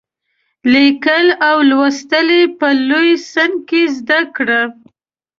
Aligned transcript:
لیکل 0.73 1.25
او 1.49 1.55
لوستل 1.69 2.27
یې 2.37 2.43
په 2.59 2.67
لوی 2.89 3.11
سن 3.31 3.51
کې 3.67 3.81
زده 3.97 4.19
کړل. 4.35 4.69